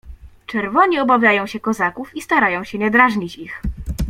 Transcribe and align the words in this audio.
"Czerwoni 0.45 0.99
obawiają 0.99 1.47
się 1.47 1.59
kozaków 1.59 2.15
i 2.15 2.21
starają 2.21 2.63
się 2.63 2.77
nie 2.77 2.91
drażnić 2.91 3.35
ich." 3.37 3.61